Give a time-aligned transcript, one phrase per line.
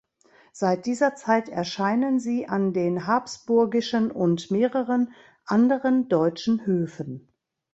[0.51, 5.13] Seit dieser Zeit erscheinen sie an den habsburgischen und mehreren
[5.45, 7.31] anderen deutschen Höfen.